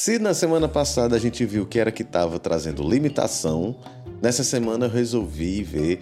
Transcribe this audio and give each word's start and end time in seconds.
Se 0.00 0.16
na 0.16 0.32
semana 0.32 0.68
passada 0.68 1.16
a 1.16 1.18
gente 1.18 1.44
viu 1.44 1.66
que 1.66 1.76
era 1.76 1.90
que 1.90 2.04
estava 2.04 2.38
trazendo 2.38 2.88
limitação, 2.88 3.74
nessa 4.22 4.44
semana 4.44 4.86
eu 4.86 4.90
resolvi 4.90 5.64
ver 5.64 5.98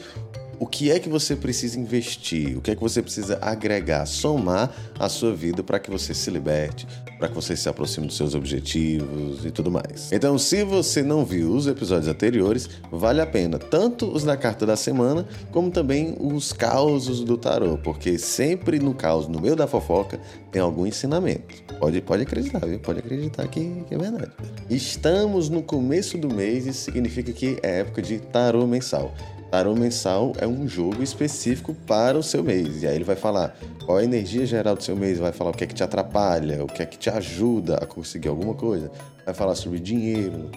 o 0.58 0.66
que 0.66 0.90
é 0.90 0.98
que 0.98 1.08
você 1.08 1.36
precisa 1.36 1.78
investir, 1.78 2.56
o 2.56 2.60
que 2.60 2.70
é 2.70 2.74
que 2.74 2.80
você 2.80 3.02
precisa 3.02 3.38
agregar, 3.40 4.06
somar 4.06 4.72
à 4.98 5.08
sua 5.08 5.34
vida 5.34 5.62
para 5.62 5.78
que 5.78 5.90
você 5.90 6.14
se 6.14 6.30
liberte, 6.30 6.86
para 7.18 7.28
que 7.28 7.34
você 7.34 7.56
se 7.56 7.68
aproxime 7.68 8.06
dos 8.06 8.16
seus 8.16 8.34
objetivos 8.34 9.44
e 9.44 9.50
tudo 9.50 9.70
mais. 9.70 10.10
Então, 10.12 10.38
se 10.38 10.64
você 10.64 11.02
não 11.02 11.24
viu 11.24 11.52
os 11.52 11.66
episódios 11.66 12.08
anteriores, 12.08 12.68
vale 12.90 13.20
a 13.20 13.26
pena 13.26 13.58
tanto 13.58 14.06
os 14.06 14.24
da 14.24 14.36
carta 14.36 14.64
da 14.66 14.76
semana, 14.76 15.26
como 15.50 15.70
também 15.70 16.16
os 16.18 16.52
causos 16.52 17.20
do 17.20 17.36
tarô, 17.36 17.78
porque 17.78 18.18
sempre 18.18 18.78
no 18.78 18.94
caos, 18.94 19.28
no 19.28 19.40
meio 19.40 19.56
da 19.56 19.66
fofoca, 19.66 20.20
tem 20.50 20.60
algum 20.62 20.86
ensinamento. 20.86 21.62
Pode, 21.78 22.00
pode 22.00 22.22
acreditar, 22.22 22.64
viu? 22.64 22.78
Pode 22.78 23.00
acreditar 23.00 23.46
que, 23.48 23.84
que 23.86 23.94
é 23.94 23.98
verdade. 23.98 24.32
Estamos 24.70 25.50
no 25.50 25.62
começo 25.62 26.16
do 26.16 26.32
mês, 26.32 26.66
isso 26.66 26.84
significa 26.84 27.32
que 27.32 27.58
é 27.62 27.80
época 27.80 28.00
de 28.00 28.18
tarô 28.18 28.66
mensal. 28.66 29.14
Tarô 29.50 29.74
mensal 29.74 30.32
é 30.38 30.46
um 30.46 30.66
jogo 30.66 31.02
específico 31.02 31.74
para 31.86 32.18
o 32.18 32.22
seu 32.22 32.42
mês. 32.42 32.82
E 32.82 32.86
aí 32.86 32.94
ele 32.94 33.04
vai 33.04 33.16
falar 33.16 33.56
qual 33.84 33.98
é 33.98 34.02
a 34.02 34.04
energia 34.04 34.44
geral 34.44 34.74
do 34.74 34.82
seu 34.82 34.96
mês, 34.96 35.18
vai 35.18 35.32
falar 35.32 35.50
o 35.50 35.52
que 35.52 35.64
é 35.64 35.66
que 35.66 35.74
te 35.74 35.82
atrapalha, 35.82 36.64
o 36.64 36.66
que 36.66 36.82
é 36.82 36.86
que 36.86 36.98
te 36.98 37.08
ajuda 37.08 37.76
a 37.76 37.86
conseguir 37.86 38.28
alguma 38.28 38.54
coisa. 38.54 38.90
Vai 39.24 39.34
falar 39.34 39.54
sobre 39.54 39.78
dinheiro, 39.78 40.50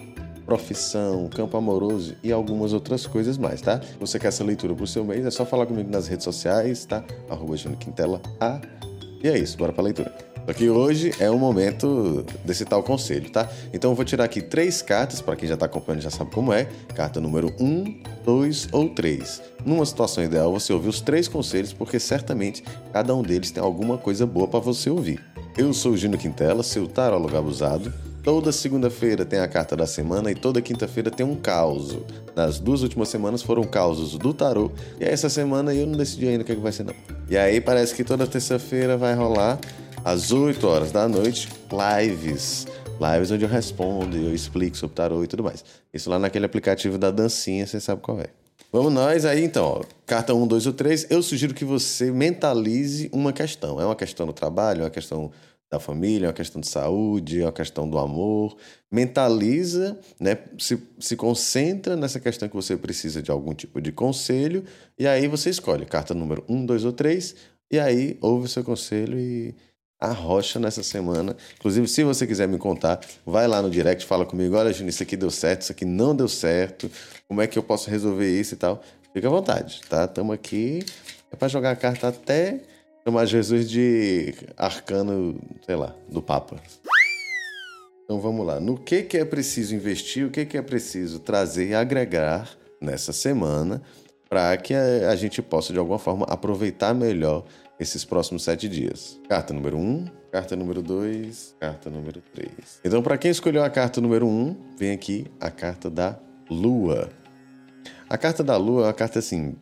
profissão, 0.44 1.28
campo 1.28 1.56
amoroso 1.56 2.16
e 2.22 2.32
algumas 2.32 2.72
outras 2.72 3.06
coisas 3.06 3.38
mais, 3.38 3.60
tá? 3.60 3.80
Se 3.80 3.96
você 3.98 4.18
quer 4.18 4.28
essa 4.28 4.42
leitura 4.42 4.74
para 4.74 4.84
o 4.84 4.86
seu 4.86 5.04
mês, 5.04 5.24
é 5.24 5.30
só 5.30 5.46
falar 5.46 5.66
comigo 5.66 5.88
nas 5.90 6.08
redes 6.08 6.24
sociais, 6.24 6.84
tá? 6.84 7.04
Arroba 7.28 7.56
Quintela 7.78 8.20
A. 8.40 8.60
E 9.22 9.28
é 9.28 9.38
isso, 9.38 9.56
bora 9.56 9.72
para 9.72 9.82
a 9.82 9.84
leitura. 9.84 10.29
Só 10.46 10.52
que 10.52 10.68
hoje 10.68 11.12
é 11.18 11.30
o 11.30 11.38
momento 11.38 12.24
desse 12.44 12.64
tal 12.64 12.82
conselho, 12.82 13.30
tá? 13.30 13.48
Então 13.72 13.90
eu 13.90 13.94
vou 13.94 14.04
tirar 14.04 14.24
aqui 14.24 14.40
três 14.40 14.82
cartas, 14.82 15.20
para 15.20 15.36
quem 15.36 15.48
já 15.48 15.54
está 15.54 15.66
acompanhando 15.66 16.02
já 16.02 16.10
sabe 16.10 16.30
como 16.30 16.52
é. 16.52 16.68
Carta 16.94 17.20
número 17.20 17.54
1, 17.58 17.64
um, 17.64 18.02
2 18.24 18.68
ou 18.72 18.88
3. 18.88 19.42
Numa 19.64 19.84
situação 19.86 20.24
ideal, 20.24 20.52
você 20.52 20.72
ouvir 20.72 20.88
os 20.88 21.00
três 21.00 21.28
conselhos, 21.28 21.72
porque 21.72 21.98
certamente 21.98 22.64
cada 22.92 23.14
um 23.14 23.22
deles 23.22 23.50
tem 23.50 23.62
alguma 23.62 23.98
coisa 23.98 24.26
boa 24.26 24.48
para 24.48 24.60
você 24.60 24.90
ouvir. 24.90 25.24
Eu 25.56 25.72
sou 25.72 25.92
o 25.92 25.96
Gino 25.96 26.16
Quintela, 26.16 26.62
seu 26.62 26.86
tarólogo 26.86 27.36
abusado. 27.36 27.92
Toda 28.22 28.52
segunda-feira 28.52 29.24
tem 29.24 29.38
a 29.38 29.48
carta 29.48 29.74
da 29.74 29.86
semana 29.86 30.30
e 30.30 30.34
toda 30.34 30.60
quinta-feira 30.60 31.10
tem 31.10 31.24
um 31.24 31.34
caos. 31.34 31.96
Nas 32.36 32.58
duas 32.58 32.82
últimas 32.82 33.08
semanas 33.08 33.42
foram 33.42 33.64
causos 33.64 34.18
do 34.18 34.34
tarô. 34.34 34.70
E 35.00 35.04
essa 35.04 35.30
semana 35.30 35.74
eu 35.74 35.86
não 35.86 35.96
decidi 35.96 36.28
ainda 36.28 36.42
o 36.42 36.44
que, 36.44 36.52
é 36.52 36.54
que 36.54 36.60
vai 36.60 36.72
ser, 36.72 36.84
não. 36.84 36.94
E 37.30 37.36
aí 37.36 37.60
parece 37.60 37.94
que 37.94 38.04
toda 38.04 38.26
terça-feira 38.26 38.96
vai 38.96 39.14
rolar 39.14 39.58
às 40.04 40.32
8 40.32 40.66
horas 40.66 40.92
da 40.92 41.08
noite, 41.08 41.48
lives. 41.70 42.66
Lives 43.00 43.30
onde 43.30 43.44
eu 43.44 43.48
respondo, 43.48 44.16
eu 44.16 44.34
explico 44.34 44.76
sobre 44.76 44.96
tarô 44.96 45.24
e 45.24 45.26
tudo 45.26 45.42
mais. 45.42 45.64
Isso 45.92 46.10
lá 46.10 46.18
naquele 46.18 46.46
aplicativo 46.46 46.98
da 46.98 47.10
dancinha, 47.10 47.66
você 47.66 47.80
sabe 47.80 48.02
qual 48.02 48.20
é. 48.20 48.26
Vamos 48.72 48.92
nós 48.92 49.24
aí 49.24 49.42
então, 49.42 49.64
ó. 49.64 49.82
carta 50.06 50.34
1, 50.34 50.46
2 50.46 50.66
ou 50.66 50.72
3. 50.72 51.10
Eu 51.10 51.22
sugiro 51.22 51.54
que 51.54 51.64
você 51.64 52.10
mentalize 52.10 53.10
uma 53.12 53.32
questão. 53.32 53.80
É 53.80 53.84
uma 53.84 53.96
questão 53.96 54.26
do 54.26 54.32
trabalho, 54.32 54.80
é 54.80 54.84
uma 54.84 54.90
questão 54.90 55.30
da 55.70 55.80
família, 55.80 56.26
é 56.26 56.28
uma 56.28 56.34
questão 56.34 56.60
de 56.60 56.68
saúde, 56.68 57.40
é 57.40 57.46
uma 57.46 57.52
questão 57.52 57.88
do 57.88 57.98
amor. 57.98 58.56
Mentaliza, 58.90 59.98
né? 60.20 60.38
Se, 60.58 60.78
se 60.98 61.16
concentra 61.16 61.96
nessa 61.96 62.20
questão 62.20 62.48
que 62.48 62.54
você 62.54 62.76
precisa 62.76 63.22
de 63.22 63.30
algum 63.30 63.54
tipo 63.54 63.80
de 63.80 63.92
conselho. 63.92 64.64
E 64.98 65.06
aí 65.06 65.26
você 65.26 65.50
escolhe 65.50 65.86
carta 65.86 66.14
número 66.14 66.44
1, 66.48 66.66
2 66.66 66.84
ou 66.84 66.92
3. 66.92 67.34
E 67.72 67.78
aí 67.78 68.18
ouve 68.20 68.46
o 68.46 68.48
seu 68.48 68.62
conselho 68.64 69.18
e 69.18 69.54
a 70.00 70.12
rocha 70.12 70.58
nessa 70.58 70.82
semana. 70.82 71.36
Inclusive, 71.58 71.86
se 71.86 72.02
você 72.02 72.26
quiser 72.26 72.48
me 72.48 72.56
contar, 72.56 73.00
vai 73.26 73.46
lá 73.46 73.60
no 73.60 73.68
direct, 73.68 74.06
fala 74.06 74.24
comigo, 74.24 74.56
olha, 74.56 74.72
Júnior, 74.72 74.88
isso 74.88 75.02
aqui 75.02 75.16
deu 75.16 75.30
certo, 75.30 75.62
isso 75.62 75.72
aqui 75.72 75.84
não 75.84 76.16
deu 76.16 76.28
certo, 76.28 76.90
como 77.28 77.42
é 77.42 77.46
que 77.46 77.58
eu 77.58 77.62
posso 77.62 77.90
resolver 77.90 78.28
isso 78.28 78.54
e 78.54 78.56
tal. 78.56 78.82
Fica 79.12 79.26
à 79.26 79.30
vontade, 79.30 79.80
tá? 79.88 80.04
Estamos 80.04 80.34
aqui 80.34 80.84
é 81.32 81.36
para 81.36 81.48
jogar 81.48 81.70
a 81.70 81.76
carta 81.76 82.08
até 82.08 82.60
chamar 83.04 83.24
Jesus 83.24 83.68
de 83.68 84.34
arcano, 84.56 85.38
sei 85.64 85.76
lá, 85.76 85.94
do 86.08 86.20
Papa. 86.20 86.56
Então 88.04 88.20
vamos 88.20 88.44
lá. 88.44 88.58
No 88.58 88.76
que, 88.76 89.02
que 89.02 89.16
é 89.16 89.24
preciso 89.24 89.74
investir, 89.74 90.26
o 90.26 90.30
que, 90.30 90.44
que 90.44 90.58
é 90.58 90.62
preciso 90.62 91.20
trazer 91.20 91.68
e 91.68 91.74
agregar 91.74 92.50
nessa 92.80 93.12
semana 93.12 93.80
para 94.28 94.56
que 94.56 94.74
a 94.74 95.14
gente 95.16 95.40
possa, 95.42 95.72
de 95.72 95.78
alguma 95.78 95.98
forma, 95.98 96.24
aproveitar 96.28 96.94
melhor 96.94 97.44
esses 97.80 98.04
próximos 98.04 98.44
sete 98.44 98.68
dias. 98.68 99.18
Carta 99.26 99.54
número 99.54 99.78
1, 99.78 99.80
um, 99.80 100.04
carta 100.30 100.54
número 100.54 100.82
2, 100.82 101.56
carta 101.58 101.88
número 101.88 102.22
3. 102.34 102.50
Então, 102.84 103.02
para 103.02 103.16
quem 103.16 103.30
escolheu 103.30 103.64
a 103.64 103.70
carta 103.70 104.02
número 104.02 104.26
1, 104.26 104.30
um, 104.30 104.56
vem 104.76 104.92
aqui 104.92 105.26
a 105.40 105.50
carta 105.50 105.88
da 105.88 106.18
Lua. 106.50 107.08
A 108.08 108.18
carta 108.18 108.44
da 108.44 108.58
Lua 108.58 108.82
é 108.82 108.86
uma 108.88 108.92
carta 108.92 109.18
assim. 109.18 109.56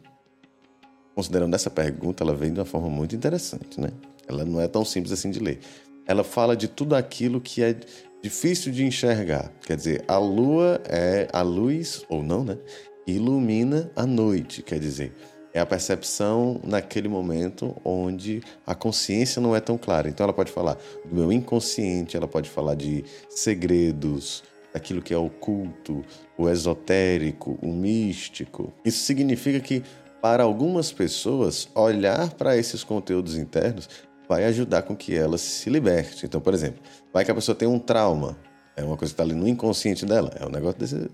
Considerando 1.14 1.54
essa 1.54 1.70
pergunta, 1.70 2.24
ela 2.24 2.34
vem 2.34 2.52
de 2.52 2.58
uma 2.58 2.66
forma 2.66 2.88
muito 2.88 3.14
interessante, 3.14 3.80
né? 3.80 3.90
Ela 4.26 4.44
não 4.44 4.60
é 4.60 4.66
tão 4.66 4.84
simples 4.84 5.12
assim 5.12 5.30
de 5.30 5.38
ler. 5.38 5.60
Ela 6.04 6.24
fala 6.24 6.56
de 6.56 6.66
tudo 6.66 6.96
aquilo 6.96 7.40
que 7.40 7.62
é 7.62 7.76
difícil 8.22 8.72
de 8.72 8.84
enxergar. 8.84 9.52
Quer 9.64 9.76
dizer, 9.76 10.04
a 10.08 10.18
lua 10.18 10.80
é 10.84 11.28
a 11.32 11.42
luz, 11.42 12.04
ou 12.08 12.22
não, 12.22 12.44
né? 12.44 12.58
Ilumina 13.06 13.90
a 13.94 14.06
noite. 14.06 14.62
Quer 14.62 14.78
dizer, 14.78 15.12
é 15.52 15.60
a 15.60 15.66
percepção 15.66 16.60
naquele 16.62 17.08
momento 17.08 17.74
onde 17.84 18.42
a 18.66 18.74
consciência 18.74 19.40
não 19.40 19.56
é 19.56 19.60
tão 19.60 19.78
clara. 19.78 20.08
Então 20.08 20.24
ela 20.24 20.32
pode 20.32 20.52
falar 20.52 20.76
do 21.04 21.14
meu 21.14 21.32
inconsciente, 21.32 22.16
ela 22.16 22.28
pode 22.28 22.48
falar 22.48 22.74
de 22.74 23.04
segredos, 23.28 24.42
daquilo 24.72 25.02
que 25.02 25.14
é 25.14 25.16
oculto, 25.16 26.04
o 26.36 26.48
esotérico, 26.48 27.58
o 27.62 27.72
místico. 27.72 28.72
Isso 28.84 29.04
significa 29.04 29.60
que 29.60 29.82
para 30.20 30.42
algumas 30.42 30.92
pessoas 30.92 31.68
olhar 31.74 32.34
para 32.34 32.56
esses 32.56 32.84
conteúdos 32.84 33.36
internos 33.36 33.88
vai 34.28 34.44
ajudar 34.44 34.82
com 34.82 34.94
que 34.94 35.16
elas 35.16 35.40
se 35.40 35.70
liberte. 35.70 36.26
Então, 36.26 36.40
por 36.40 36.52
exemplo, 36.52 36.82
vai 37.12 37.24
que 37.24 37.30
a 37.30 37.34
pessoa 37.34 37.54
tem 37.54 37.66
um 37.66 37.78
trauma, 37.78 38.36
é 38.76 38.84
uma 38.84 38.96
coisa 38.96 39.12
que 39.12 39.20
está 39.20 39.22
ali 39.22 39.34
no 39.34 39.48
inconsciente 39.48 40.04
dela, 40.04 40.30
é 40.38 40.44
um 40.44 40.50
negócio 40.50 40.78
desse 40.78 41.10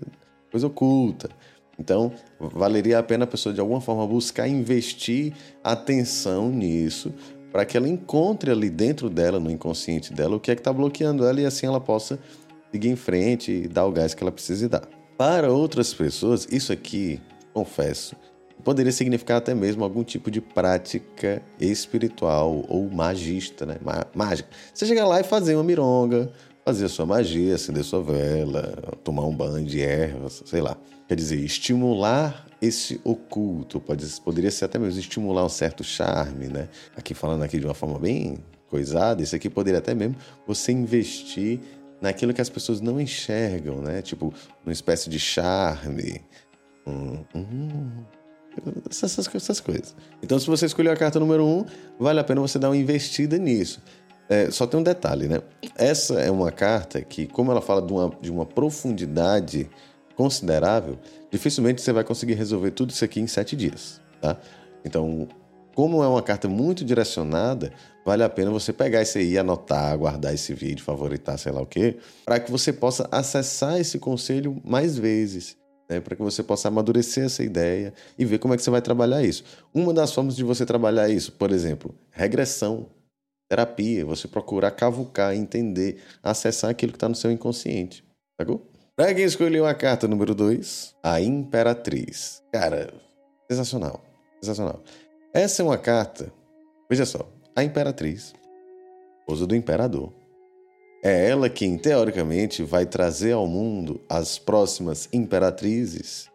coisa 0.51 0.67
oculta. 0.67 1.29
Então, 1.77 2.11
valeria 2.39 2.99
a 2.99 3.03
pena 3.03 3.25
a 3.25 3.27
pessoa 3.27 3.53
de 3.53 3.59
alguma 3.59 3.81
forma 3.81 4.07
buscar 4.07 4.47
investir 4.47 5.33
atenção 5.63 6.49
nisso 6.49 7.13
para 7.51 7.65
que 7.65 7.77
ela 7.77 7.87
encontre 7.87 8.51
ali 8.51 8.69
dentro 8.69 9.09
dela, 9.09 9.39
no 9.39 9.49
inconsciente 9.49 10.13
dela, 10.13 10.35
o 10.35 10.39
que 10.39 10.51
é 10.51 10.55
que 10.55 10.61
está 10.61 10.73
bloqueando 10.73 11.25
ela 11.25 11.39
e 11.39 11.45
assim 11.45 11.65
ela 11.65 11.79
possa 11.79 12.19
seguir 12.71 12.89
em 12.89 12.95
frente 12.95 13.51
e 13.51 13.67
dar 13.67 13.85
o 13.85 13.91
gás 13.91 14.13
que 14.13 14.21
ela 14.21 14.31
precisa 14.31 14.67
dar. 14.67 14.87
Para 15.17 15.51
outras 15.51 15.93
pessoas, 15.93 16.45
isso 16.51 16.73
aqui, 16.73 17.21
confesso, 17.53 18.15
poderia 18.63 18.91
significar 18.91 19.37
até 19.37 19.55
mesmo 19.55 19.83
algum 19.83 20.03
tipo 20.03 20.29
de 20.29 20.41
prática 20.41 21.41
espiritual 21.59 22.65
ou 22.67 22.89
magista, 22.89 23.65
né? 23.65 23.77
Mágica. 24.13 24.49
Você 24.73 24.85
chegar 24.85 25.05
lá 25.05 25.21
e 25.21 25.23
fazer 25.23 25.55
uma 25.55 25.63
mironga, 25.63 26.33
fazer 26.65 26.89
sua 26.89 27.05
magia, 27.05 27.53
acender 27.53 27.83
sua 27.83 28.01
vela, 28.01 28.73
tomar 29.03 29.23
um 29.27 29.35
banho 29.35 29.63
de 29.63 29.81
ervas, 29.81 30.41
sei 30.45 30.61
lá. 30.61 30.75
Quer 31.07 31.15
dizer, 31.15 31.39
estimular 31.39 32.47
esse 32.59 32.99
oculto, 33.03 33.79
pode, 33.79 34.03
poderia 34.21 34.49
ser 34.49 34.65
até 34.65 34.79
mesmo 34.79 34.99
estimular 34.99 35.45
um 35.45 35.49
certo 35.49 35.83
charme, 35.83 36.47
né? 36.47 36.67
Aqui 36.97 37.13
falando 37.13 37.43
aqui 37.43 37.59
de 37.59 37.65
uma 37.65 37.75
forma 37.75 37.99
bem 37.99 38.39
coisada, 38.67 39.21
isso 39.21 39.35
aqui 39.35 39.47
poderia 39.47 39.77
até 39.77 39.93
mesmo 39.93 40.15
você 40.47 40.71
investir 40.71 41.59
naquilo 42.01 42.33
que 42.33 42.41
as 42.41 42.49
pessoas 42.49 42.81
não 42.81 42.99
enxergam, 42.99 43.79
né? 43.81 44.01
Tipo, 44.01 44.33
uma 44.65 44.73
espécie 44.73 45.07
de 45.07 45.19
charme. 45.19 46.19
Hum, 46.87 47.23
hum, 47.35 48.03
essas, 48.89 49.27
essas 49.35 49.59
coisas. 49.59 49.95
Então, 50.23 50.39
se 50.39 50.47
você 50.47 50.65
escolheu 50.65 50.91
a 50.91 50.95
carta 50.95 51.19
número 51.19 51.45
um, 51.45 51.63
vale 51.99 52.19
a 52.19 52.23
pena 52.23 52.41
você 52.41 52.57
dar 52.57 52.69
uma 52.69 52.77
investida 52.77 53.37
nisso. 53.37 53.81
É, 54.27 54.49
só 54.49 54.65
tem 54.65 54.79
um 54.79 54.83
detalhe, 54.83 55.27
né? 55.27 55.39
Essa 55.75 56.19
é 56.19 56.31
uma 56.31 56.51
carta 56.51 57.01
que, 57.01 57.27
como 57.27 57.51
ela 57.51 57.61
fala 57.61 57.81
de 57.81 57.93
uma, 57.93 58.11
de 58.21 58.31
uma 58.31 58.45
profundidade 58.45 59.69
considerável, 60.15 60.97
dificilmente 61.31 61.81
você 61.81 61.91
vai 61.91 62.03
conseguir 62.03 62.33
resolver 62.33 62.71
tudo 62.71 62.89
isso 62.89 63.05
aqui 63.05 63.19
em 63.19 63.27
sete 63.27 63.55
dias, 63.55 64.01
tá? 64.21 64.37
Então, 64.83 65.27
como 65.75 66.01
é 66.03 66.07
uma 66.07 66.21
carta 66.21 66.47
muito 66.47 66.85
direcionada, 66.85 67.71
vale 68.05 68.23
a 68.23 68.29
pena 68.29 68.49
você 68.49 68.71
pegar 68.71 69.01
isso 69.01 69.17
aí, 69.17 69.37
anotar, 69.37 69.97
guardar 69.97 70.33
esse 70.33 70.53
vídeo, 70.53 70.83
favoritar, 70.83 71.37
sei 71.37 71.51
lá 71.51 71.61
o 71.61 71.65
quê, 71.65 71.97
para 72.23 72.39
que 72.39 72.49
você 72.49 72.71
possa 72.71 73.07
acessar 73.11 73.79
esse 73.79 73.99
conselho 73.99 74.61
mais 74.63 74.97
vezes, 74.97 75.57
né? 75.89 75.99
para 75.99 76.15
que 76.15 76.21
você 76.21 76.41
possa 76.41 76.69
amadurecer 76.69 77.25
essa 77.25 77.43
ideia 77.43 77.93
e 78.17 78.23
ver 78.23 78.39
como 78.39 78.53
é 78.53 78.57
que 78.57 78.63
você 78.63 78.69
vai 78.69 78.81
trabalhar 78.81 79.21
isso. 79.21 79.43
Uma 79.73 79.93
das 79.93 80.13
formas 80.13 80.35
de 80.35 80.43
você 80.45 80.65
trabalhar 80.65 81.09
isso, 81.09 81.33
por 81.33 81.51
exemplo, 81.51 81.93
regressão 82.09 82.87
terapia, 83.49 84.05
você 84.05 84.27
procurar 84.27 84.71
cavucar, 84.71 85.35
entender, 85.35 86.01
acessar 86.23 86.71
aquilo 86.71 86.91
que 86.91 86.97
está 86.97 87.09
no 87.09 87.15
seu 87.15 87.31
inconsciente. 87.31 88.03
Sacou? 88.39 88.69
Pra 88.95 89.13
quem 89.13 89.25
escolheu 89.25 89.65
a 89.65 89.73
carta 89.73 90.07
número 90.07 90.33
2, 90.33 90.95
a 91.03 91.19
Imperatriz. 91.19 92.41
Cara, 92.51 92.93
sensacional. 93.49 94.01
Sensacional. 94.41 94.81
Essa 95.33 95.61
é 95.61 95.65
uma 95.65 95.77
carta. 95.77 96.31
Veja 96.89 97.05
só, 97.05 97.27
a 97.55 97.63
Imperatriz, 97.63 98.33
esposa 99.19 99.45
do 99.45 99.55
Imperador, 99.55 100.13
É 101.03 101.29
ela 101.29 101.49
quem, 101.49 101.77
teoricamente, 101.77 102.63
vai 102.63 102.85
trazer 102.85 103.33
ao 103.33 103.45
mundo 103.45 104.01
as 104.09 104.39
próximas 104.39 105.07
imperatrizes, 105.13 106.31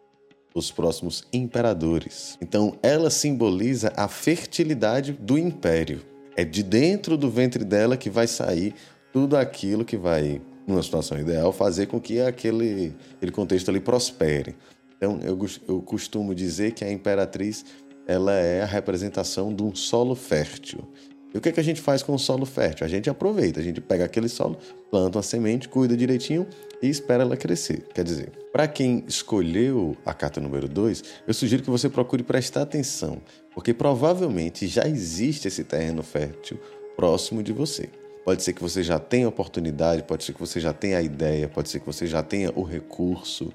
os 0.55 0.71
próximos 0.71 1.27
imperadores. 1.33 2.37
Então, 2.41 2.77
ela 2.81 3.09
simboliza 3.09 3.91
a 3.97 4.07
fertilidade 4.07 5.11
do 5.11 5.37
império. 5.37 6.10
É 6.35 6.43
de 6.43 6.63
dentro 6.63 7.17
do 7.17 7.29
ventre 7.29 7.63
dela 7.63 7.97
que 7.97 8.09
vai 8.09 8.27
sair 8.27 8.73
tudo 9.11 9.35
aquilo 9.35 9.83
que 9.83 9.97
vai, 9.97 10.41
numa 10.65 10.81
situação 10.81 11.19
ideal, 11.19 11.51
fazer 11.51 11.87
com 11.87 11.99
que 11.99 12.19
aquele, 12.21 12.95
aquele 13.15 13.31
contexto 13.31 13.69
ali 13.69 13.79
prospere. 13.79 14.55
Então, 14.97 15.19
eu, 15.23 15.37
eu 15.67 15.81
costumo 15.81 16.33
dizer 16.33 16.73
que 16.73 16.85
a 16.85 16.91
imperatriz 16.91 17.65
ela 18.07 18.33
é 18.33 18.61
a 18.61 18.65
representação 18.65 19.53
de 19.53 19.63
um 19.63 19.73
solo 19.73 20.15
fértil. 20.15 20.87
E 21.33 21.37
o 21.37 21.41
que, 21.41 21.49
é 21.49 21.51
que 21.51 21.59
a 21.59 21.63
gente 21.63 21.79
faz 21.79 22.03
com 22.03 22.13
o 22.13 22.19
solo 22.19 22.45
fértil? 22.45 22.85
A 22.85 22.89
gente 22.89 23.09
aproveita, 23.09 23.59
a 23.59 23.63
gente 23.63 23.79
pega 23.79 24.03
aquele 24.03 24.27
solo, 24.27 24.57
planta 24.89 25.17
uma 25.17 25.23
semente, 25.23 25.69
cuida 25.69 25.95
direitinho 25.95 26.45
e 26.81 26.89
espera 26.89 27.23
ela 27.23 27.37
crescer. 27.37 27.87
Quer 27.93 28.03
dizer, 28.03 28.31
para 28.51 28.67
quem 28.67 29.03
escolheu 29.07 29.95
a 30.05 30.13
carta 30.13 30.41
número 30.41 30.67
2, 30.67 31.03
eu 31.25 31.33
sugiro 31.33 31.63
que 31.63 31.69
você 31.69 31.87
procure 31.87 32.21
prestar 32.21 32.63
atenção, 32.63 33.21
porque 33.53 33.73
provavelmente 33.73 34.67
já 34.67 34.87
existe 34.87 35.47
esse 35.47 35.63
terreno 35.63 36.03
fértil 36.03 36.59
próximo 36.95 37.41
de 37.41 37.51
você. 37.53 37.89
Pode 38.23 38.43
ser 38.43 38.53
que 38.53 38.61
você 38.61 38.83
já 38.83 38.99
tenha 38.99 39.27
oportunidade, 39.27 40.03
pode 40.03 40.23
ser 40.23 40.33
que 40.33 40.39
você 40.39 40.59
já 40.59 40.73
tenha 40.73 40.99
a 40.99 41.01
ideia, 41.01 41.49
pode 41.49 41.69
ser 41.69 41.79
que 41.79 41.85
você 41.85 42.05
já 42.05 42.21
tenha 42.21 42.51
o 42.55 42.61
recurso, 42.61 43.51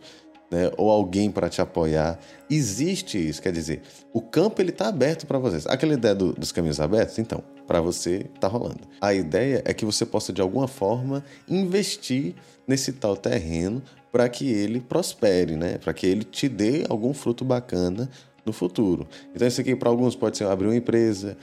né, 0.50 0.70
ou 0.76 0.90
alguém 0.90 1.30
para 1.30 1.48
te 1.48 1.60
apoiar. 1.60 2.18
Existe 2.50 3.16
isso, 3.28 3.40
quer 3.40 3.52
dizer, 3.52 3.82
o 4.12 4.20
campo 4.20 4.60
ele 4.60 4.70
está 4.70 4.88
aberto 4.88 5.26
para 5.26 5.38
vocês. 5.38 5.66
Aquela 5.66 5.94
ideia 5.94 6.14
do, 6.14 6.32
dos 6.32 6.52
caminhos 6.52 6.80
abertos, 6.80 7.18
então, 7.18 7.42
para 7.66 7.80
você 7.80 8.26
está 8.34 8.48
rolando. 8.48 8.80
A 9.00 9.14
ideia 9.14 9.62
é 9.64 9.72
que 9.72 9.84
você 9.84 10.04
possa 10.04 10.32
de 10.32 10.40
alguma 10.40 10.68
forma 10.68 11.24
investir 11.48 12.34
nesse 12.66 12.92
tal 12.92 13.16
terreno 13.16 13.82
para 14.10 14.28
que 14.28 14.50
ele 14.50 14.80
prospere, 14.80 15.56
né? 15.56 15.78
Para 15.78 15.92
que 15.92 16.06
ele 16.06 16.24
te 16.24 16.48
dê 16.48 16.84
algum 16.88 17.12
fruto 17.12 17.44
bacana 17.44 18.08
no 18.46 18.52
futuro. 18.52 19.06
Então 19.34 19.46
isso 19.46 19.60
aqui 19.60 19.74
para 19.74 19.90
alguns 19.90 20.14
pode 20.14 20.38
ser 20.38 20.44
abrir 20.44 20.68
uma 20.68 20.76
empresa, 20.76 21.36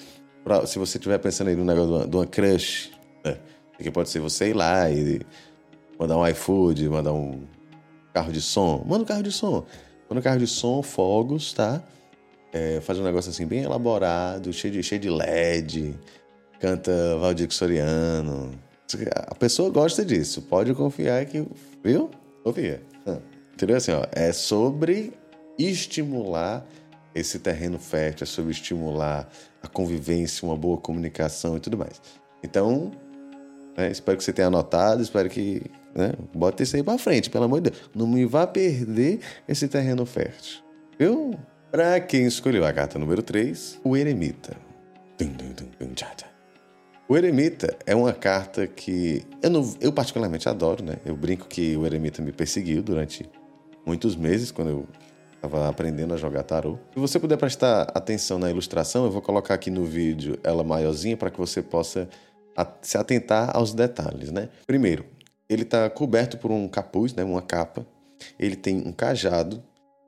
pra, 0.43 0.65
se 0.65 0.79
você 0.79 0.97
estiver 0.97 1.19
pensando 1.19 1.49
aí 1.49 1.55
no 1.55 1.65
negócio 1.65 1.89
de 1.89 1.93
uma, 1.93 2.07
de 2.07 2.15
uma 2.15 2.25
crush, 2.25 2.91
né? 3.23 3.37
Isso 3.73 3.81
aqui 3.81 3.91
pode 3.91 4.09
ser 4.09 4.19
você 4.19 4.49
ir 4.49 4.53
lá 4.53 4.89
e 4.89 5.21
mandar 5.99 6.17
um 6.17 6.27
iFood, 6.27 6.87
mandar 6.89 7.11
um 7.11 7.41
carro 8.13 8.31
de 8.31 8.41
som. 8.41 8.83
Manda 8.87 9.03
um 9.03 9.05
carro 9.05 9.23
de 9.23 9.31
som. 9.31 9.65
Manda 10.09 10.19
um 10.19 10.21
carro 10.21 10.39
de 10.39 10.47
som, 10.47 10.81
fogos, 10.81 11.53
tá? 11.53 11.83
É, 12.53 12.79
faz 12.81 12.99
um 12.99 13.03
negócio 13.03 13.31
assim 13.31 13.47
bem 13.47 13.63
elaborado, 13.63 14.53
cheio 14.53 14.73
de, 14.73 14.83
cheio 14.83 15.01
de 15.01 15.09
LED, 15.09 15.95
canta 16.59 17.17
Valdir 17.17 17.51
Soriano. 17.51 18.51
A 19.25 19.33
pessoa 19.33 19.71
gosta 19.71 20.05
disso, 20.05 20.43
pode 20.43 20.71
confiar 20.75 21.25
que. 21.25 21.43
Viu? 21.83 22.11
Confia. 22.43 22.81
Entendeu? 23.53 23.77
Assim, 23.77 23.91
ó, 23.91 24.05
é 24.11 24.31
sobre 24.31 25.13
estimular 25.57 26.65
esse 27.13 27.39
terreno 27.39 27.79
fértil, 27.79 28.23
é 28.23 28.27
sobre 28.27 28.51
estimular 28.51 29.29
a 29.61 29.67
convivência, 29.67 30.47
uma 30.47 30.57
boa 30.57 30.77
comunicação 30.77 31.57
e 31.57 31.59
tudo 31.59 31.77
mais. 31.77 32.01
Então, 32.43 32.91
né, 33.77 33.91
espero 33.91 34.17
que 34.17 34.23
você 34.23 34.33
tenha 34.33 34.47
anotado, 34.47 35.01
espero 35.01 35.29
que 35.29 35.63
né? 35.93 36.13
Bota 36.33 36.63
isso 36.63 36.75
aí 36.75 36.83
pra 36.83 36.97
frente, 36.97 37.29
pelo 37.29 37.45
amor 37.45 37.61
de 37.61 37.69
Deus. 37.69 37.89
Não 37.93 38.07
me 38.07 38.25
vá 38.25 38.47
perder 38.47 39.19
esse 39.47 39.67
terreno 39.67 40.05
fértil. 40.05 40.61
Viu? 40.97 41.35
Pra 41.71 41.99
quem 41.99 42.25
escolheu 42.25 42.65
a 42.65 42.73
carta 42.73 42.99
número 42.99 43.21
3, 43.21 43.79
o 43.83 43.95
Eremita. 43.95 44.55
O 47.07 47.17
Eremita 47.17 47.75
é 47.85 47.95
uma 47.95 48.13
carta 48.13 48.65
que 48.65 49.23
eu, 49.41 49.49
não, 49.49 49.73
eu 49.79 49.91
particularmente 49.91 50.47
adoro, 50.47 50.83
né? 50.83 50.97
Eu 51.05 51.15
brinco 51.15 51.47
que 51.47 51.75
o 51.77 51.85
Eremita 51.85 52.21
me 52.21 52.31
perseguiu 52.31 52.81
durante 52.81 53.29
muitos 53.85 54.15
meses 54.15 54.51
quando 54.51 54.69
eu 54.69 54.87
estava 55.43 55.67
aprendendo 55.67 56.13
a 56.13 56.17
jogar 56.17 56.43
tarô. 56.43 56.77
Se 56.93 56.99
você 56.99 57.19
puder 57.19 57.37
prestar 57.37 57.83
atenção 57.93 58.39
na 58.39 58.49
ilustração, 58.49 59.03
eu 59.03 59.11
vou 59.11 59.21
colocar 59.21 59.53
aqui 59.53 59.69
no 59.69 59.83
vídeo 59.83 60.39
ela 60.41 60.63
maiorzinha 60.63 61.17
para 61.17 61.29
que 61.29 61.37
você 61.37 61.61
possa 61.61 62.07
se 62.81 62.97
atentar 62.97 63.55
aos 63.55 63.73
detalhes, 63.73 64.31
né? 64.31 64.47
Primeiro, 64.65 65.05
ele 65.49 65.63
está 65.63 65.89
coberto 65.89 66.37
por 66.37 66.49
um 66.49 66.67
capuz, 66.67 67.13
né, 67.13 67.23
uma 67.23 67.41
capa. 67.41 67.85
Ele 68.39 68.55
tem 68.55 68.77
um 68.87 68.93
cajado 68.93 69.61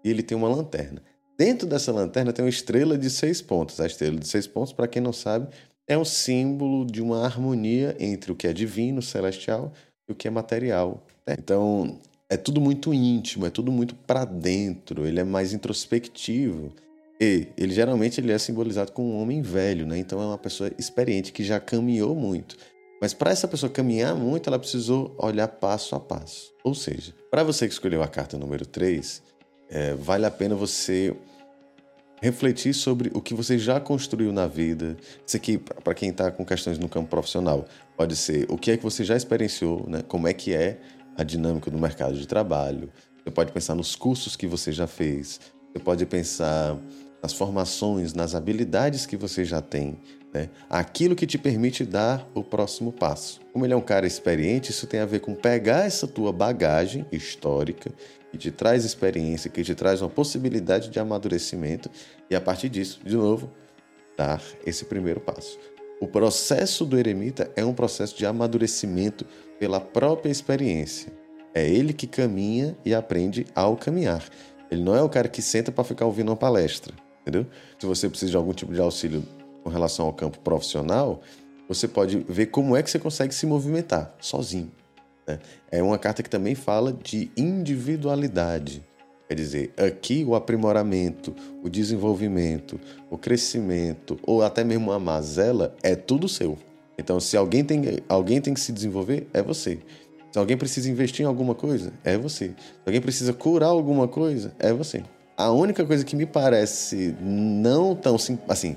e 0.04 0.10
ele 0.10 0.24
tem 0.24 0.38
uma 0.38 0.48
lanterna. 0.48 1.02
Dentro 1.38 1.68
dessa 1.68 1.92
lanterna 1.92 2.32
tem 2.32 2.46
uma 2.46 2.50
estrela 2.50 2.98
de 2.98 3.10
seis 3.10 3.42
pontos. 3.42 3.80
A 3.82 3.86
estrela 3.86 4.18
de 4.18 4.28
seis 4.28 4.48
pontos, 4.48 4.72
para 4.72 4.88
quem 4.88 5.02
não 5.02 5.12
sabe, 5.12 5.50
é 5.86 5.98
um 5.98 6.06
símbolo 6.06 6.86
de 6.86 7.02
uma 7.02 7.26
harmonia 7.26 7.96
entre 8.00 8.32
o 8.32 8.36
que 8.36 8.48
é 8.48 8.54
divino, 8.54 9.02
celestial, 9.02 9.74
e 10.08 10.14
o 10.14 10.16
que 10.16 10.30
é 10.30 10.32
material. 10.32 11.06
Né? 11.28 11.36
Então, 11.38 12.00
é 12.30 12.38
tudo 12.38 12.60
muito 12.60 12.94
íntimo, 12.94 13.46
é 13.46 13.50
tudo 13.50 13.72
muito 13.72 13.96
para 13.96 14.26
dentro, 14.26 15.06
ele 15.08 15.20
é 15.20 15.24
mais 15.24 15.54
introspectivo. 15.54 16.72
E 17.20 17.48
ele 17.58 17.74
geralmente 17.74 18.20
ele 18.20 18.32
é 18.32 18.38
simbolizado 18.38 18.92
com 18.92 19.04
um 19.04 19.22
homem 19.22 19.42
velho, 19.42 19.86
né? 19.86 19.98
Então 19.98 20.22
é 20.22 20.26
uma 20.26 20.38
pessoa 20.38 20.70
experiente 20.78 21.32
que 21.32 21.44
já 21.44 21.60
caminhou 21.60 22.14
muito. 22.14 22.58
Mas 23.02 23.14
para 23.14 23.32
essa 23.32 23.48
pessoa 23.48 23.70
caminhar 23.70 24.16
muito, 24.16 24.50
ela 24.50 24.60
precisou 24.60 25.16
olhar 25.18 25.48
passo 25.48 25.96
a 25.96 26.00
passo. 26.00 26.54
Ou 26.64 26.74
seja, 26.74 27.14
para 27.30 27.44
você 27.44 27.68
que 27.68 27.74
escolheu 27.74 28.02
a 28.02 28.08
carta 28.08 28.38
número 28.38 28.66
3, 28.66 29.22
é, 29.70 29.94
vale 29.94 30.26
a 30.26 30.32
pena 30.32 30.56
você 30.56 31.16
refletir 32.22 32.74
sobre 32.74 33.12
o 33.14 33.22
que 33.22 33.34
você 33.34 33.58
já 33.58 33.80
construiu 33.80 34.34
na 34.34 34.48
vida. 34.48 34.98
Isso 35.26 35.38
aqui, 35.38 35.58
para 35.58 35.94
quem 35.94 36.10
está 36.10 36.32
com 36.32 36.46
questões 36.46 36.80
no 36.80 36.90
campo 36.90 37.10
profissional, 37.10 37.66
pode 37.96 38.16
ser 38.16 38.46
o 38.50 38.58
que 38.58 38.72
é 38.72 38.78
que 38.78 38.84
você 38.84 39.04
já 39.04 39.16
experienciou, 39.16 39.86
né? 39.88 40.02
como 40.08 40.28
é 40.28 40.34
que 40.34 40.54
é 40.54 40.80
a 41.18 41.24
dinâmica 41.24 41.72
do 41.72 41.78
mercado 41.78 42.16
de 42.16 42.28
trabalho. 42.28 42.90
Você 43.24 43.32
pode 43.32 43.52
pensar 43.52 43.76
nos 43.76 43.96
cursos 43.96 44.36
que 44.36 44.48
você 44.48 44.72
já 44.72 44.88
fez. 44.88 45.40
Você 45.74 45.80
pode 45.80 46.06
pensar 46.06 46.78
nas 47.22 47.34
formações, 47.34 48.14
nas 48.14 48.36
habilidades 48.36 49.08
que 49.08 49.18
você 49.18 49.44
já 49.44 49.60
tem, 49.60 49.98
né? 50.32 50.48
aquilo 50.70 51.16
que 51.16 51.26
te 51.26 51.40
permite 51.40 51.84
dar 51.84 52.30
o 52.36 52.44
próximo 52.44 52.92
passo. 52.92 53.42
Como 53.52 53.66
ele 53.66 53.74
é 53.74 53.76
um 53.76 53.82
cara 53.82 54.06
experiente, 54.06 54.70
isso 54.70 54.86
tem 54.86 55.00
a 55.00 55.08
ver 55.08 55.22
com 55.22 55.34
pegar 55.34 55.86
essa 55.86 56.08
tua 56.08 56.32
bagagem 56.32 57.04
histórica 57.12 57.92
que 58.32 58.38
te 58.38 58.52
traz 58.52 58.86
experiência, 58.86 59.50
que 59.50 59.64
te 59.64 59.74
traz 59.74 60.04
uma 60.04 60.10
possibilidade 60.10 60.90
de 60.90 61.00
amadurecimento 61.00 61.90
e 62.30 62.36
a 62.36 62.42
partir 62.42 62.70
disso, 62.70 63.00
de 63.04 63.16
novo, 63.16 63.52
dar 64.16 64.40
esse 64.66 64.86
primeiro 64.86 65.20
passo. 65.20 65.58
O 66.00 66.08
processo 66.08 66.86
do 66.86 66.96
eremita 67.00 67.50
é 67.56 67.66
um 67.66 67.74
processo 67.74 68.16
de 68.16 68.26
amadurecimento 68.26 69.26
pela 69.60 69.80
própria 69.80 70.32
experiência. 70.32 71.12
É 71.54 71.68
ele 71.68 71.94
que 71.94 72.08
caminha 72.08 72.78
e 72.84 72.94
aprende 72.94 73.46
ao 73.56 73.78
caminhar. 73.78 74.24
Ele 74.70 74.84
não 74.84 74.96
é 74.96 75.02
o 75.02 75.10
cara 75.10 75.28
que 75.28 75.42
senta 75.42 75.72
para 75.72 75.84
ficar 75.84 76.06
ouvindo 76.06 76.30
uma 76.30 76.36
palestra 76.36 76.94
entendeu? 77.26 77.48
Se 77.80 77.86
você 77.88 78.08
precisa 78.08 78.32
de 78.32 78.38
algum 78.38 78.54
tipo 78.54 78.72
de 78.72 78.80
auxílio 78.80 79.24
com 79.64 79.70
relação 79.70 80.06
ao 80.06 80.14
campo 80.14 80.40
profissional, 80.40 81.22
você 81.68 81.88
pode 81.88 82.18
ver 82.30 82.48
como 82.48 82.76
é 82.76 82.84
que 82.84 82.92
você 82.92 83.00
consegue 83.00 83.34
se 83.34 83.48
movimentar 83.48 84.16
sozinho. 84.22 84.72
Né? 85.28 85.40
É 85.72 85.82
uma 85.82 85.98
carta 85.98 86.22
que 86.22 86.30
também 86.30 86.54
fala 86.54 86.94
de 86.94 87.32
individualidade. 87.36 88.86
Quer 89.28 89.34
dizer, 89.34 89.74
aqui 89.76 90.24
o 90.24 90.36
aprimoramento, 90.36 91.36
o 91.64 91.68
desenvolvimento, 91.68 92.80
o 93.10 93.18
crescimento 93.18 94.20
ou 94.22 94.44
até 94.44 94.64
mesmo 94.64 94.92
a 94.92 95.00
mazela 95.00 95.76
é 95.82 95.96
tudo 95.96 96.30
seu. 96.30 96.60
Então, 96.98 97.20
se 97.20 97.36
alguém 97.36 97.64
tem, 97.64 98.00
alguém 98.08 98.40
tem 98.40 98.54
que 98.54 98.60
se 98.60 98.72
desenvolver, 98.72 99.28
é 99.34 99.42
você. 99.42 99.80
Se 100.32 100.40
alguém 100.40 100.58
precisa 100.58 100.90
investir 100.90 101.24
em 101.24 101.28
alguma 101.28 101.56
coisa, 101.56 101.94
é 102.04 102.18
você. 102.18 102.48
Se 102.48 102.56
alguém 102.86 103.02
precisa 103.02 103.34
curar 103.34 103.70
alguma 103.70 104.08
coisa, 104.08 104.54
é 104.60 104.74
você. 104.74 105.04
A 105.38 105.52
única 105.52 105.86
coisa 105.86 106.04
que 106.04 106.16
me 106.16 106.26
parece 106.26 107.16
não 107.22 107.96
tão 107.96 108.16
assim, 108.48 108.76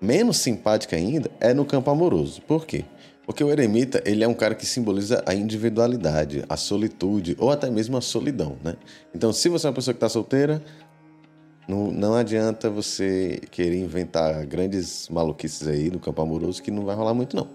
menos 0.00 0.38
simpática 0.38 0.96
ainda 0.96 1.30
é 1.40 1.52
no 1.52 1.64
campo 1.64 1.90
amoroso. 1.90 2.40
Por 2.42 2.66
quê? 2.66 2.84
Porque 3.28 3.44
o 3.44 3.50
eremita, 3.50 4.02
ele 4.06 4.24
é 4.24 4.28
um 4.28 4.32
cara 4.32 4.54
que 4.54 4.64
simboliza 4.64 5.22
a 5.26 5.34
individualidade, 5.34 6.44
a 6.48 6.56
solitude 6.56 7.36
ou 7.38 7.50
até 7.50 7.68
mesmo 7.68 7.96
a 7.96 8.00
solidão, 8.00 8.56
né? 8.64 8.74
Então, 9.14 9.32
se 9.32 9.48
você 9.48 9.66
é 9.66 9.68
uma 9.68 9.74
pessoa 9.74 9.92
que 9.92 9.98
está 9.98 10.08
solteira, 10.08 10.62
não, 11.68 11.90
não 11.90 12.14
adianta 12.14 12.70
você 12.70 13.40
querer 13.50 13.78
inventar 13.78 14.46
grandes 14.46 15.06
maluquices 15.10 15.68
aí 15.68 15.90
no 15.90 16.00
campo 16.00 16.22
amoroso 16.22 16.62
que 16.62 16.70
não 16.70 16.84
vai 16.84 16.96
rolar 16.96 17.12
muito, 17.12 17.36
não. 17.36 17.48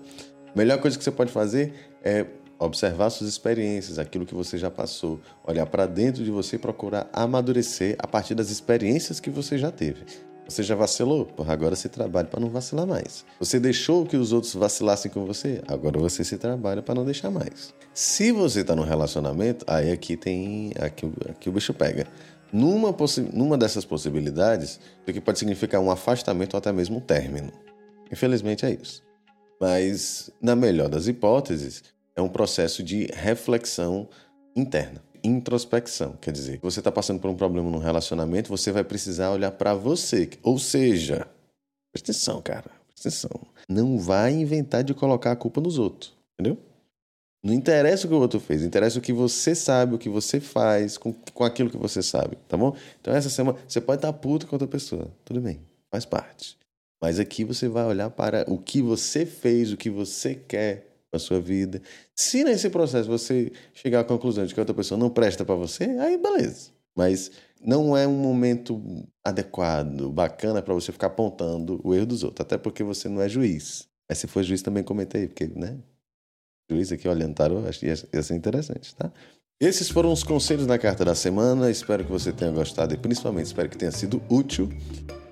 A 0.54 0.58
melhor 0.58 0.80
coisa 0.80 0.96
que 0.96 1.04
você 1.04 1.12
pode 1.12 1.32
fazer 1.32 1.74
é 2.04 2.28
observar 2.60 3.10
suas 3.10 3.30
experiências, 3.30 3.98
aquilo 3.98 4.26
que 4.26 4.36
você 4.36 4.56
já 4.58 4.70
passou, 4.70 5.20
olhar 5.44 5.66
para 5.66 5.88
dentro 5.88 6.24
de 6.24 6.30
você 6.30 6.58
e 6.58 6.60
procurar 6.60 7.10
amadurecer 7.12 7.96
a 7.98 8.08
partir 8.08 8.36
das 8.36 8.52
experiências 8.52 9.20
que 9.20 9.32
você 9.32 9.58
já 9.58 9.72
teve. 9.72 10.06
Você 10.48 10.62
já 10.62 10.76
vacilou? 10.76 11.26
Porra, 11.26 11.54
agora 11.54 11.76
você 11.76 11.90
trabalha 11.90 12.28
para 12.28 12.40
não 12.40 12.50
vacilar 12.50 12.86
mais. 12.86 13.26
Você 13.40 13.60
deixou 13.60 14.06
que 14.06 14.18
os 14.18 14.32
outros 14.34 14.54
vacilassem 14.54 15.10
com 15.10 15.26
você? 15.26 15.62
Agora 15.68 15.98
você 16.00 16.24
se 16.24 16.38
trabalha 16.38 16.82
para 16.82 16.94
não 16.94 17.06
deixar 17.06 17.32
mais. 17.32 17.74
Se 17.94 18.32
você 18.32 18.60
está 18.60 18.76
no 18.76 18.84
relacionamento, 18.84 19.64
aí 19.68 19.92
aqui 19.92 20.18
tem. 20.18 20.72
Aqui, 20.78 21.12
aqui 21.30 21.50
o 21.50 21.52
bicho 21.52 21.74
pega. 21.74 22.06
Numa, 22.54 22.96
numa 23.34 23.58
dessas 23.58 23.84
possibilidades, 23.84 24.80
o 25.08 25.12
que 25.12 25.20
pode 25.20 25.40
significar 25.40 25.82
um 25.82 25.90
afastamento 25.90 26.54
ou 26.54 26.60
até 26.60 26.72
mesmo 26.72 26.98
um 26.98 27.02
término. 27.02 27.52
Infelizmente 28.12 28.66
é 28.66 28.72
isso. 28.72 29.02
Mas, 29.60 30.30
na 30.40 30.56
melhor 30.56 30.88
das 30.88 31.08
hipóteses, 31.08 31.84
é 32.16 32.22
um 32.22 32.30
processo 32.30 32.84
de 32.84 33.08
reflexão 33.12 34.08
interna 34.56 35.02
introspecção. 35.24 36.18
Quer 36.20 36.32
dizer, 36.32 36.60
você 36.62 36.80
está 36.82 36.92
passando 36.92 37.20
por 37.20 37.30
um 37.30 37.36
problema 37.36 37.70
no 37.70 37.80
relacionamento, 37.80 38.50
você 38.50 38.72
vai 38.72 38.84
precisar 38.84 39.32
olhar 39.32 39.52
para 39.52 39.74
você. 39.74 40.30
Ou 40.44 40.60
seja, 40.60 41.28
presta 41.92 42.12
atenção, 42.12 42.42
cara, 42.42 42.70
presta 42.88 43.08
atenção. 43.08 43.42
Não 43.70 43.98
vai 43.98 44.34
inventar 44.34 44.84
de 44.84 44.94
colocar 44.94 45.32
a 45.32 45.36
culpa 45.36 45.62
nos 45.62 45.80
outros, 45.80 46.14
entendeu? 46.34 46.58
Não 47.44 47.54
interessa 47.54 48.08
o 48.08 48.10
que 48.10 48.16
o 48.16 48.20
outro 48.20 48.40
fez, 48.40 48.64
interessa 48.64 48.98
o 48.98 49.02
que 49.02 49.12
você 49.12 49.54
sabe, 49.54 49.96
o 49.96 49.98
que 49.98 50.08
você 50.08 50.40
faz 50.40 50.98
com, 50.98 51.12
com 51.12 51.44
aquilo 51.44 51.70
que 51.70 51.76
você 51.76 52.02
sabe, 52.02 52.38
tá 52.48 52.56
bom? 52.56 52.74
Então 53.02 53.14
essa 53.14 53.30
semana 53.30 53.58
você 53.68 53.82
pode 53.82 53.98
estar 53.98 54.14
puto 54.14 54.48
com 54.48 54.56
outra 54.56 54.68
pessoa, 54.68 55.12
tudo 55.26 55.42
bem, 55.42 55.60
faz 55.92 56.06
parte. 56.06 56.58
Mas 57.02 57.20
aqui 57.20 57.44
você 57.44 57.68
vai 57.68 57.84
olhar 57.84 58.10
para 58.10 58.46
o 58.48 58.58
que 58.58 58.82
você 58.82 59.26
fez, 59.26 59.74
o 59.74 59.78
que 59.78 59.90
você 59.90 60.36
quer 60.36 60.94
a 61.12 61.20
sua 61.20 61.40
vida. 61.40 61.82
Se 62.16 62.44
nesse 62.44 62.70
processo 62.70 63.10
você 63.10 63.52
chegar 63.74 64.00
à 64.00 64.04
conclusão 64.04 64.46
de 64.46 64.54
que 64.54 64.60
outra 64.60 64.74
pessoa 64.74 64.98
não 64.98 65.10
presta 65.10 65.46
para 65.46 65.56
você, 65.56 65.84
aí 65.84 66.18
beleza. 66.18 66.72
Mas 66.96 67.32
não 67.62 67.96
é 67.96 68.08
um 68.08 68.16
momento 68.16 68.82
adequado, 69.24 70.12
bacana 70.12 70.62
para 70.62 70.74
você 70.74 70.92
ficar 70.92 71.08
apontando 71.08 71.80
o 71.84 71.94
erro 71.94 72.06
dos 72.06 72.24
outros, 72.24 72.46
até 72.46 72.58
porque 72.58 72.84
você 72.84 73.08
não 73.10 73.22
é 73.22 73.30
juiz. 73.30 73.88
Mas 74.10 74.20
se 74.20 74.28
for 74.28 74.44
juiz 74.44 74.62
também 74.62 74.84
comentei, 74.84 75.28
porque, 75.28 75.48
né? 75.48 75.78
Juiz 76.70 76.92
aqui 76.92 77.08
olhando 77.08 77.36
tarô, 77.36 77.62
ia 77.82 78.24
ser 78.24 78.36
interessante, 78.36 78.96
tá? 78.96 79.12
Esses 79.60 79.90
foram 79.90 80.12
os 80.12 80.24
conselhos 80.24 80.66
da 80.66 80.78
carta 80.78 81.06
da 81.06 81.16
semana. 81.16 81.70
Espero 81.70 82.04
que 82.04 82.12
você 82.12 82.32
tenha 82.32 82.52
gostado 82.52 82.94
e 82.94 82.98
principalmente 82.98 83.46
espero 83.46 83.70
que 83.70 83.78
tenha 83.78 83.92
sido 83.92 84.22
útil. 84.30 84.70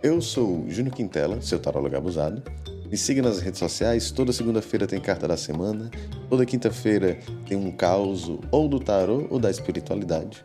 Eu 0.01 0.21
sou 0.21 0.65
Júnior 0.69 0.95
Quintela, 0.95 1.41
seu 1.41 1.59
tarólogo 1.59 1.95
abusado. 1.95 2.41
Me 2.89 2.97
siga 2.97 3.21
nas 3.21 3.39
redes 3.39 3.59
sociais, 3.59 4.11
toda 4.11 4.33
segunda-feira 4.33 4.85
tem 4.85 4.99
carta 4.99 5.27
da 5.27 5.37
semana, 5.37 5.89
toda 6.29 6.45
quinta-feira 6.45 7.17
tem 7.47 7.57
um 7.57 7.71
caos 7.71 8.29
ou 8.51 8.67
do 8.67 8.79
tarô 8.79 9.27
ou 9.29 9.39
da 9.39 9.49
espiritualidade. 9.49 10.43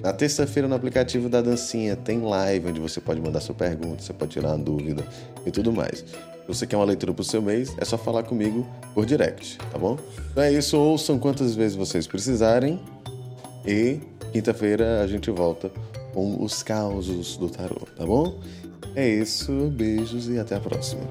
Na 0.00 0.12
terça-feira, 0.12 0.68
no 0.68 0.74
aplicativo 0.74 1.28
da 1.28 1.40
Dancinha, 1.40 1.96
tem 1.96 2.20
live 2.20 2.68
onde 2.68 2.80
você 2.80 3.00
pode 3.00 3.20
mandar 3.20 3.40
sua 3.40 3.54
pergunta, 3.54 4.02
você 4.02 4.12
pode 4.12 4.30
tirar 4.30 4.50
uma 4.50 4.58
dúvida 4.58 5.04
e 5.44 5.50
tudo 5.50 5.72
mais. 5.72 5.98
Se 5.98 6.46
você 6.46 6.66
quer 6.66 6.76
uma 6.76 6.84
leitura 6.84 7.12
para 7.12 7.22
o 7.22 7.24
seu 7.24 7.42
mês, 7.42 7.74
é 7.78 7.84
só 7.84 7.98
falar 7.98 8.22
comigo 8.22 8.66
por 8.94 9.04
direct, 9.04 9.58
tá 9.58 9.76
bom? 9.76 9.98
Então 10.30 10.42
é 10.42 10.52
isso, 10.52 10.78
ouçam 10.78 11.18
quantas 11.18 11.54
vezes 11.54 11.76
vocês 11.76 12.06
precisarem 12.06 12.80
e 13.66 14.00
quinta-feira 14.32 15.02
a 15.02 15.06
gente 15.06 15.30
volta 15.30 15.70
com 16.14 16.42
os 16.42 16.62
causos 16.62 17.36
do 17.36 17.50
tarô, 17.50 17.86
tá 17.96 18.06
bom? 18.06 18.38
É 18.94 19.06
isso, 19.08 19.52
beijos 19.70 20.28
e 20.28 20.38
até 20.38 20.56
a 20.56 20.60
próxima. 20.60 21.02